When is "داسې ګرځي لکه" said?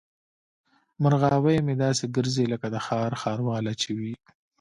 1.83-2.67